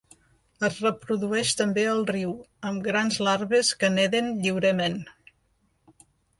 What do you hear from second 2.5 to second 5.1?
amb grans larves que neden lliurement.